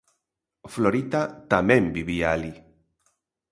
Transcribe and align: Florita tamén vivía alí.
Florita 0.73 1.21
tamén 1.53 1.83
vivía 1.97 2.27
alí. 2.31 2.53